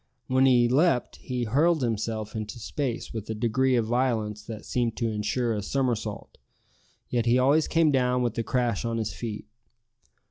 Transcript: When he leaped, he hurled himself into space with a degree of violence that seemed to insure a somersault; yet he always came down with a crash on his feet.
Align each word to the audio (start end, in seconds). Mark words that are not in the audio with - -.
When 0.25 0.47
he 0.47 0.67
leaped, 0.67 1.17
he 1.17 1.43
hurled 1.43 1.83
himself 1.83 2.35
into 2.35 2.57
space 2.57 3.13
with 3.13 3.29
a 3.29 3.35
degree 3.35 3.75
of 3.75 3.85
violence 3.85 4.41
that 4.45 4.65
seemed 4.65 4.97
to 4.97 5.07
insure 5.11 5.53
a 5.53 5.61
somersault; 5.61 6.39
yet 7.09 7.27
he 7.27 7.37
always 7.37 7.67
came 7.67 7.91
down 7.91 8.23
with 8.23 8.35
a 8.39 8.43
crash 8.43 8.83
on 8.83 8.97
his 8.97 9.13
feet. 9.13 9.45